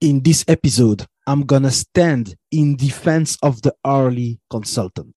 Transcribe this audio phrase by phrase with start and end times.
[0.00, 5.12] In this episode, I'm gonna stand in defense of the hourly consultant.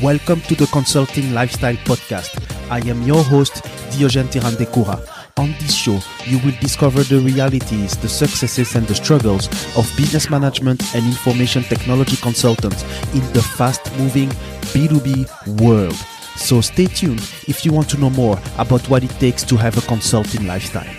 [0.00, 2.30] Welcome to the Consulting Lifestyle Podcast.
[2.70, 3.54] I am your host,
[3.90, 5.02] Diogène Tirandekura.
[5.36, 10.30] On this show, you will discover the realities, the successes, and the struggles of business
[10.30, 14.28] management and information technology consultants in the fast moving
[14.72, 15.96] B2B world.
[16.36, 19.76] So stay tuned if you want to know more about what it takes to have
[19.78, 20.90] a consulting lifestyle.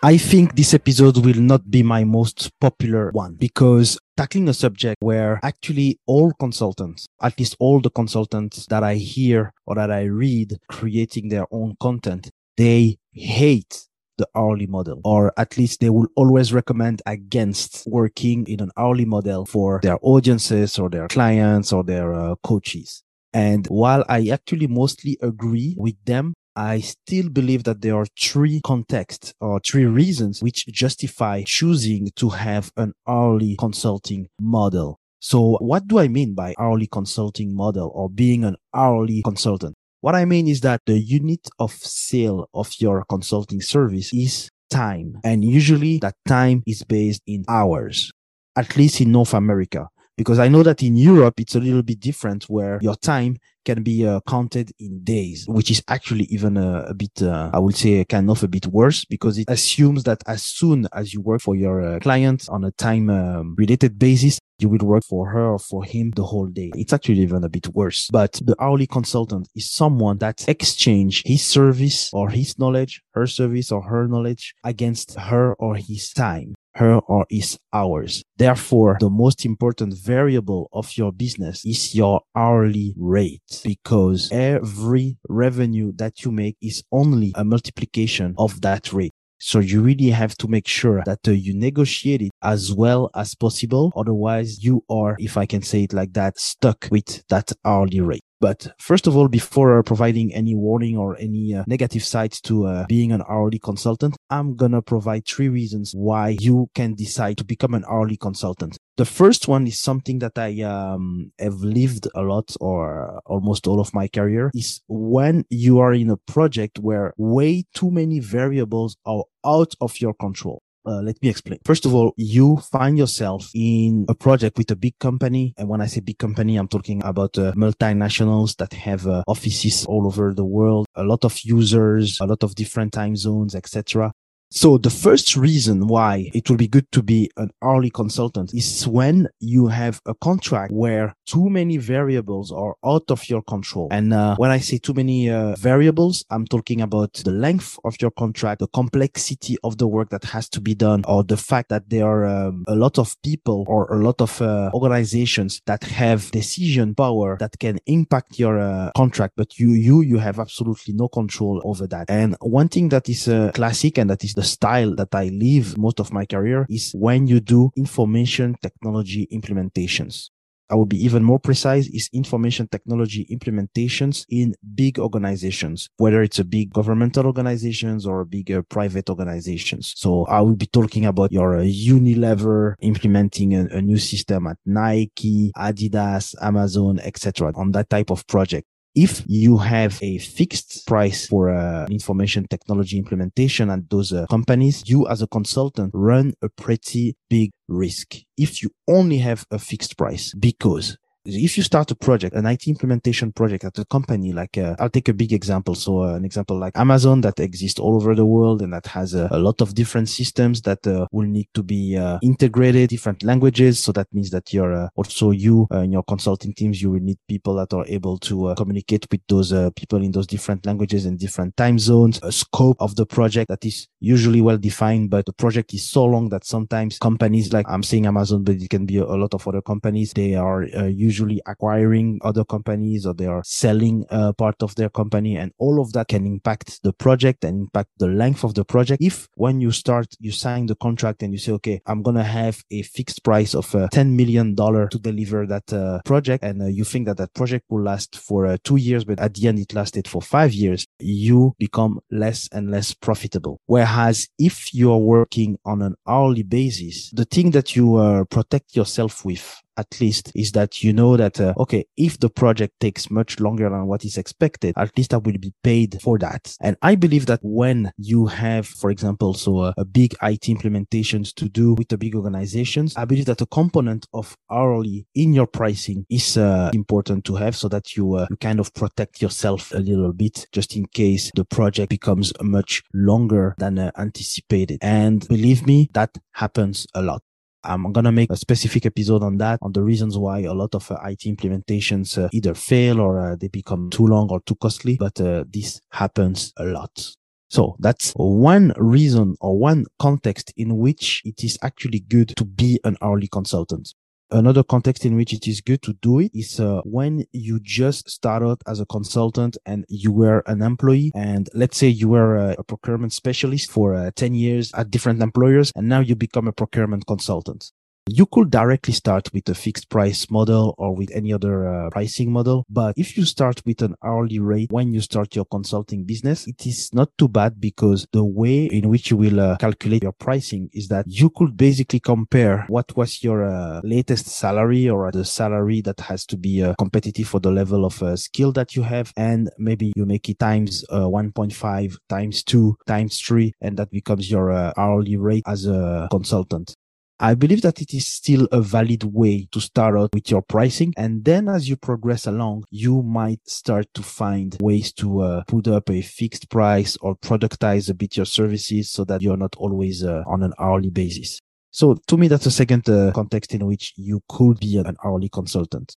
[0.00, 5.02] I think this episode will not be my most popular one because tackling a subject
[5.02, 10.04] where actually all consultants, at least all the consultants that I hear or that I
[10.04, 16.08] read creating their own content, they hate the hourly model, or at least they will
[16.16, 21.82] always recommend against working in an hourly model for their audiences or their clients or
[21.84, 23.02] their uh, coaches.
[23.32, 28.60] And while I actually mostly agree with them, I still believe that there are three
[28.64, 34.98] contexts or three reasons which justify choosing to have an hourly consulting model.
[35.20, 39.74] So what do I mean by hourly consulting model or being an hourly consultant?
[40.00, 45.18] What I mean is that the unit of sale of your consulting service is time.
[45.24, 48.12] And usually that time is based in hours,
[48.56, 49.88] at least in North America.
[50.16, 53.82] Because I know that in Europe, it's a little bit different where your time can
[53.82, 58.04] be uh, counted in days, which is actually even a, bit, uh, I would say,
[58.04, 61.54] kind of a bit worse because it assumes that as soon as you work for
[61.54, 65.58] your uh, client on a time um, related basis, you will work for her or
[65.58, 66.70] for him the whole day.
[66.74, 68.08] It's actually even a bit worse.
[68.10, 73.70] But the hourly consultant is someone that exchange his service or his knowledge, her service
[73.70, 78.22] or her knowledge against her or his time her or his hours.
[78.36, 85.92] Therefore, the most important variable of your business is your hourly rate because every revenue
[85.96, 89.12] that you make is only a multiplication of that rate.
[89.40, 93.34] So you really have to make sure that uh, you negotiate it as well as
[93.34, 93.92] possible.
[93.96, 98.27] Otherwise you are, if I can say it like that, stuck with that hourly rate.
[98.40, 102.66] But first of all, before uh, providing any warning or any uh, negative sides to
[102.66, 107.44] uh, being an hourly consultant, I'm gonna provide three reasons why you can decide to
[107.44, 108.78] become an hourly consultant.
[108.96, 113.80] The first one is something that I um, have lived a lot or almost all
[113.80, 118.96] of my career is when you are in a project where way too many variables
[119.04, 120.62] are out of your control.
[120.88, 121.58] Uh, let me explain.
[121.66, 125.52] First of all, you find yourself in a project with a big company.
[125.58, 129.84] And when I say big company, I'm talking about uh, multinationals that have uh, offices
[129.84, 134.12] all over the world, a lot of users, a lot of different time zones, etc.
[134.50, 138.88] So the first reason why it will be good to be an hourly consultant is
[138.88, 143.88] when you have a contract where too many variables are out of your control.
[143.90, 147.96] And uh, when I say too many uh, variables, I'm talking about the length of
[148.00, 151.68] your contract, the complexity of the work that has to be done, or the fact
[151.68, 155.84] that there are um, a lot of people or a lot of uh, organizations that
[155.84, 160.94] have decision power that can impact your uh, contract, but you you you have absolutely
[160.94, 162.08] no control over that.
[162.08, 165.76] And one thing that is uh, classic and that is the style that I live
[165.76, 170.30] most of my career is when you do information technology implementations.
[170.70, 176.38] I will be even more precise is information technology implementations in big organizations, whether it's
[176.38, 179.92] a big governmental organizations or bigger private organizations.
[179.96, 184.58] So I will be talking about your uh, Unilever implementing a, a new system at
[184.64, 187.50] Nike, Adidas, Amazon, etc.
[187.56, 192.98] on that type of project if you have a fixed price for uh, information technology
[192.98, 198.60] implementation at those uh, companies, you as a consultant run a pretty big risk if
[198.60, 203.32] you only have a fixed price because if you start a project, an IT implementation
[203.32, 205.74] project at a company, like uh, I'll take a big example.
[205.74, 209.14] So uh, an example like Amazon that exists all over the world and that has
[209.14, 213.22] a, a lot of different systems that uh, will need to be uh, integrated, different
[213.22, 213.82] languages.
[213.82, 217.00] So that means that you're uh, also you uh, in your consulting teams, you will
[217.00, 221.18] need people that are able to communicate with those people in those different languages and
[221.18, 222.20] different time zones.
[222.22, 226.04] A scope of the project that is usually well defined, but the project is so
[226.04, 229.46] long that sometimes companies like I'm saying Amazon, but it can be a, lot of
[229.48, 230.12] other companies.
[230.12, 234.88] They are usually usually acquiring other companies or they are selling a part of their
[234.88, 238.64] company and all of that can impact the project and impact the length of the
[238.64, 239.02] project.
[239.02, 242.22] If when you start, you sign the contract and you say, okay, I'm going to
[242.40, 246.44] have a fixed price of uh, $10 million to deliver that uh, project.
[246.44, 249.34] And uh, you think that that project will last for uh, two years, but at
[249.34, 253.60] the end it lasted for five years, you become less and less profitable.
[253.88, 258.76] Whereas if you are working on an hourly basis, the thing that you uh, protect
[258.76, 263.10] yourself with at least is that you know that, uh, okay, if the project takes
[263.10, 266.56] much longer than what is expected, at least I will be paid for that.
[266.60, 271.34] And I believe that when you have, for example, so a, a big IT implementations
[271.36, 275.46] to do with the big organizations, I believe that a component of hourly in your
[275.46, 279.72] pricing is uh, important to have so that you, uh, you kind of protect yourself
[279.72, 284.78] a little bit just in case the project becomes much longer than uh, anticipated.
[284.82, 287.22] And believe me, that happens a lot.
[287.68, 290.74] I'm going to make a specific episode on that, on the reasons why a lot
[290.74, 294.56] of uh, IT implementations uh, either fail or uh, they become too long or too
[294.56, 294.96] costly.
[294.98, 297.14] But uh, this happens a lot.
[297.50, 302.80] So that's one reason or one context in which it is actually good to be
[302.84, 303.94] an hourly consultant.
[304.30, 308.10] Another context in which it is good to do it is uh, when you just
[308.10, 311.10] start out as a consultant and you were an employee.
[311.14, 315.22] And let's say you were a, a procurement specialist for uh, 10 years at different
[315.22, 317.72] employers and now you become a procurement consultant.
[318.10, 322.32] You could directly start with a fixed price model or with any other uh, pricing
[322.32, 322.64] model.
[322.70, 326.66] But if you start with an hourly rate when you start your consulting business, it
[326.66, 330.70] is not too bad because the way in which you will uh, calculate your pricing
[330.72, 335.82] is that you could basically compare what was your uh, latest salary or the salary
[335.82, 339.12] that has to be uh, competitive for the level of uh, skill that you have.
[339.18, 344.30] And maybe you make it times uh, 1.5 times two times three, and that becomes
[344.30, 346.74] your hourly rate as a consultant.
[347.20, 350.94] I believe that it is still a valid way to start out with your pricing.
[350.96, 355.66] And then as you progress along, you might start to find ways to uh, put
[355.66, 360.04] up a fixed price or productize a bit your services so that you're not always
[360.04, 361.40] uh, on an hourly basis.
[361.72, 365.28] So to me, that's a second uh, context in which you could be an hourly
[365.28, 365.96] consultant.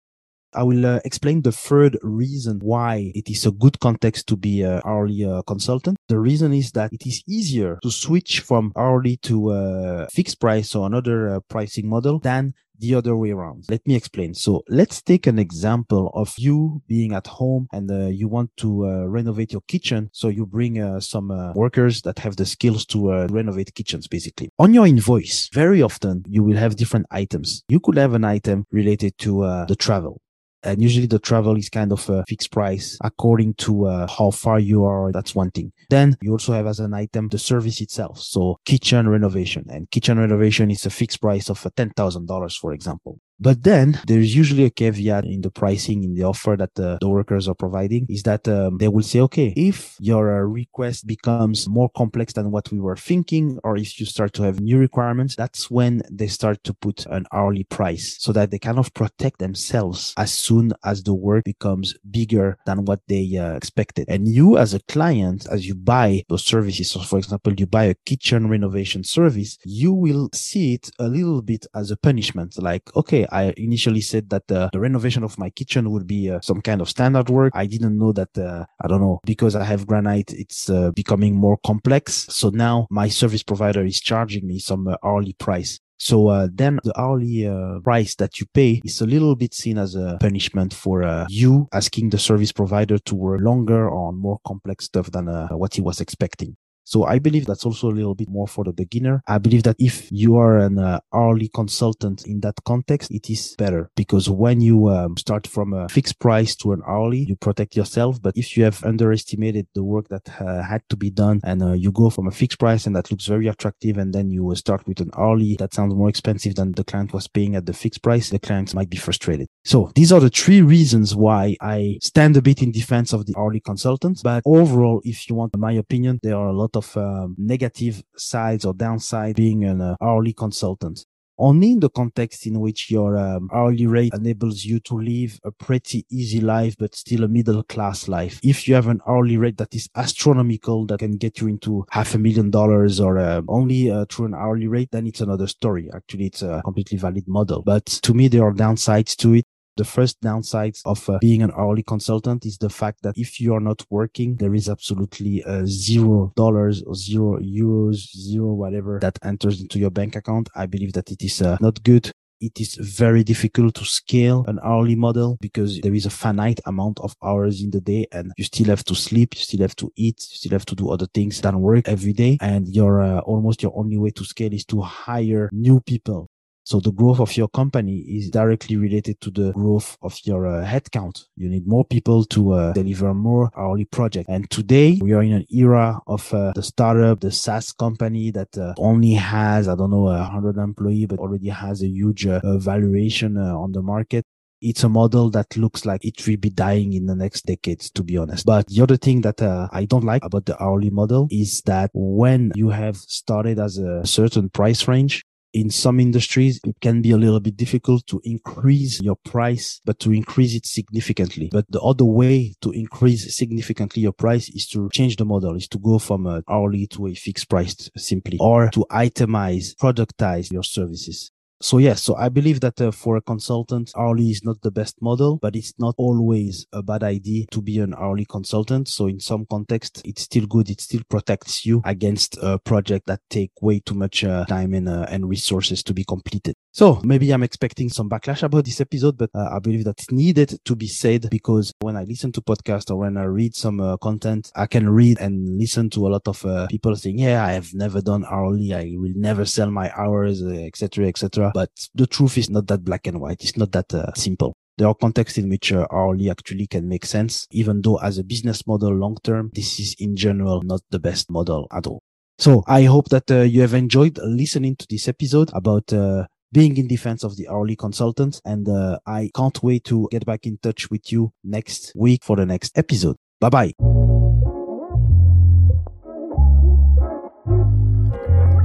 [0.55, 4.63] I will uh, explain the third reason why it is a good context to be
[4.63, 5.99] an hourly uh, consultant.
[6.09, 10.75] The reason is that it is easier to switch from hourly to uh, fixed price
[10.75, 13.65] or another uh, pricing model than the other way around.
[13.69, 14.35] Let me explain.
[14.35, 18.87] So let's take an example of you being at home and uh, you want to
[18.87, 20.11] uh, renovate your kitchen.
[20.13, 24.07] So you bring uh, some uh, workers that have the skills to uh, renovate kitchens,
[24.07, 24.51] basically.
[24.59, 27.65] On your invoice, very often you will have different items.
[27.69, 30.21] You could have an item related to uh, the travel.
[30.63, 34.59] And usually the travel is kind of a fixed price according to uh, how far
[34.59, 35.13] you are.
[35.13, 35.73] That's one thing.
[35.89, 38.21] Then you also have as an item the service itself.
[38.21, 43.21] So kitchen renovation and kitchen renovation is a fixed price of $10,000, for example.
[43.41, 47.09] But then there's usually a caveat in the pricing in the offer that the, the
[47.09, 51.69] workers are providing is that um, they will say, okay, if your uh, request becomes
[51.69, 55.37] more complex than what we were thinking, or if you start to have new requirements,
[55.37, 59.39] that's when they start to put an hourly price so that they kind of protect
[59.39, 64.09] themselves as soon as the work becomes bigger than what they uh, expected.
[64.09, 67.85] And you as a client, as you buy those services, so for example, you buy
[67.85, 72.61] a kitchen renovation service, you will see it a little bit as a punishment.
[72.61, 76.41] Like, okay, I initially said that uh, the renovation of my kitchen would be uh,
[76.41, 77.53] some kind of standard work.
[77.55, 81.35] I didn't know that, uh, I don't know, because I have granite, it's uh, becoming
[81.35, 82.27] more complex.
[82.31, 85.81] So now my service provider is charging me some uh, hourly price.
[86.01, 89.79] So uh, then the hourly uh, price that you pay is a little bit seen
[89.79, 94.39] as a punishment for uh, you asking the service provider to work longer on more
[94.47, 96.57] complex stuff than what he was expecting.
[96.89, 99.23] So I believe that's also a little bit more for the beginner.
[99.27, 103.55] I believe that if you are an uh, hourly consultant in that context, it is
[103.59, 107.77] better because when you um, start from a fixed price to an hourly, you protect
[107.77, 108.23] yourself.
[108.23, 111.73] But if you have underestimated the work that uh, had to be done and uh,
[111.73, 114.55] you go from a fixed price and that looks very attractive and then you uh,
[114.55, 117.75] start with an hourly that sounds more expensive than the client was paying at the
[117.75, 119.47] fixed price, the client might be frustrated.
[119.63, 123.35] So these are the three reasons why I stand a bit in defense of the
[123.37, 124.23] hourly consultants.
[124.23, 128.65] But overall, if you want my opinion, there are a lot of um, negative sides
[128.65, 131.05] or downside being an uh, hourly consultant
[131.39, 135.53] only in the context in which your um, hourly rate enables you to live a
[135.53, 138.41] pretty easy life, but still a middle class life.
[138.43, 142.15] If you have an hourly rate that is astronomical, that can get you into half
[142.15, 145.89] a million dollars or uh, only uh, through an hourly rate, then it's another story.
[145.95, 147.63] Actually, it's a completely valid model.
[147.63, 149.47] But to me, there are downsides to it.
[149.79, 153.55] The first downsides of uh, being an hourly consultant is the fact that if you
[153.55, 159.21] are not working, there is absolutely uh, zero dollars or zero euros, zero whatever that
[159.23, 160.49] enters into your bank account.
[160.57, 164.61] I believe that it is uh, not good it is very difficult to scale an
[164.63, 168.45] hourly model because there is a finite amount of hours in the day and you
[168.45, 171.07] still have to sleep, you still have to eat, you still have to do other
[171.15, 172.39] things than work every day.
[172.41, 176.29] And your uh, almost your only way to scale is to hire new people
[176.69, 180.67] So the growth of your company is directly related to the growth of your uh,
[180.67, 181.25] headcount.
[181.35, 184.29] You need more people to uh, deliver more hourly project.
[184.29, 188.59] And today we are in an era of uh, the startup, the SaaS company that
[188.59, 192.59] uh, only has, I don't know, a hundred employee, but already has a huge uh,
[192.59, 194.27] valuation uh, on the market
[194.61, 198.03] it's a model that looks like it will be dying in the next decades, to
[198.03, 198.45] be honest.
[198.45, 201.91] But the other thing that uh, I don't like about the hourly model is that
[201.95, 205.25] when you have started as a certain price range,
[205.61, 209.99] in some industries, it can be a little bit difficult to increase your price, but
[210.01, 211.49] to increase it significantly.
[211.51, 215.69] But the other way to increase significantly your price is to change the model, is
[215.69, 220.63] to go from an hourly to a fixed price simply, or to itemize, productize your
[220.63, 221.33] services.
[221.61, 225.03] So yes, so I believe that uh, for a consultant, hourly is not the best
[225.03, 228.87] model, but it's not always a bad idea to be an hourly consultant.
[228.87, 230.71] So in some context, it's still good.
[230.71, 234.89] It still protects you against a project that take way too much uh, time and,
[234.89, 236.55] uh, and resources to be completed.
[236.79, 240.61] So maybe I'm expecting some backlash about this episode, but uh, I believe that's needed
[240.65, 243.97] to be said because when I listen to podcasts or when I read some uh,
[243.97, 247.51] content, I can read and listen to a lot of uh, people saying, "Yeah, I
[247.51, 248.75] have never done hourly.
[248.75, 252.85] I will never sell my hours, etc., uh, etc." But the truth is not that
[252.85, 253.43] black and white.
[253.43, 254.55] It's not that uh, simple.
[254.77, 258.23] There are contexts in which uh, hourly actually can make sense, even though as a
[258.23, 262.05] business model long term, this is in general not the best model at all.
[262.39, 266.77] So I hope that uh, you have enjoyed listening to this episode about uh, being
[266.77, 268.41] in defense of the hourly consultant.
[268.45, 272.37] And uh, I can't wait to get back in touch with you next week for
[272.37, 273.17] the next episode.
[273.41, 273.73] Bye bye.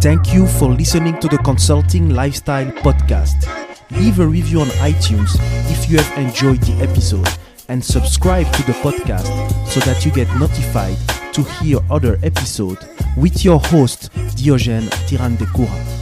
[0.02, 3.48] Thank you for listening to the Consulting Lifestyle Podcast.
[3.92, 5.36] Leave a review on iTunes
[5.72, 7.28] if you have enjoyed the episode
[7.70, 9.28] and subscribe to the podcast
[9.68, 10.98] so that you get notified
[11.34, 12.86] to hear other episodes
[13.16, 15.93] with your host Diogène Tirandekoura.